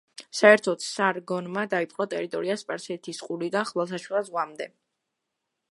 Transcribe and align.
საერთოდ 0.37 0.85
სარგონმა 0.85 1.65
დაიპყრო 1.73 2.07
ტერიტორია 2.15 2.57
სპარსეთის 2.63 3.23
ყურიდან 3.27 3.69
ხმელთაშუა 3.73 4.25
ზღვამდე. 4.31 4.71